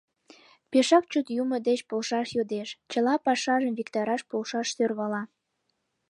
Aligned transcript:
Пешак 0.71 1.03
чот 1.11 1.27
Юмо 1.41 1.57
деч 1.67 1.79
полшаш 1.89 2.27
йодеш, 2.37 2.69
чыла 2.91 3.15
пашажым 3.25 3.73
виктараш 3.79 4.21
полшаш 4.29 4.67
сӧрвала. 4.75 5.21